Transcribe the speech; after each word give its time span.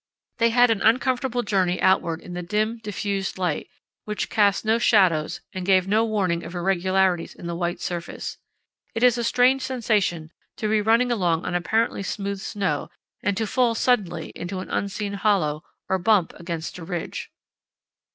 They 0.39 0.49
had 0.49 0.71
an 0.71 0.81
uncomfortable 0.81 1.43
journey 1.43 1.79
outward 1.79 2.21
in 2.21 2.33
the 2.33 2.41
dim, 2.41 2.79
diffused 2.79 3.37
light, 3.37 3.67
which 4.05 4.31
cast 4.31 4.65
no 4.65 4.79
shadows 4.79 5.41
and 5.53 5.61
so 5.63 5.67
gave 5.67 5.87
no 5.87 6.03
warning 6.03 6.43
of 6.43 6.55
irregularities 6.55 7.35
in 7.35 7.45
the 7.45 7.53
white 7.55 7.79
surface. 7.79 8.39
It 8.95 9.03
is 9.03 9.19
a 9.19 9.23
strange 9.23 9.61
sensation 9.61 10.31
to 10.57 10.67
be 10.67 10.81
running 10.81 11.11
along 11.11 11.45
on 11.45 11.53
apparently 11.53 12.01
smooth 12.01 12.39
snow 12.39 12.89
and 13.21 13.37
to 13.37 13.45
fall 13.45 13.75
suddenly 13.75 14.29
into 14.33 14.57
an 14.57 14.71
unseen 14.71 15.13
hollow, 15.13 15.63
or 15.87 15.99
bump 15.99 16.33
against 16.33 16.79
a 16.79 16.83
ridge. 16.83 17.29